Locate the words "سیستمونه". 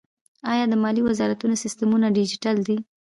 1.63-2.07